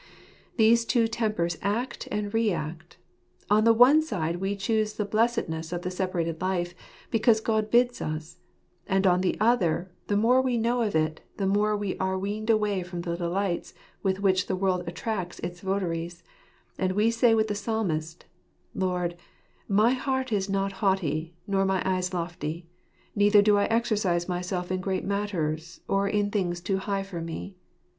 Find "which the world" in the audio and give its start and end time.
14.21-14.83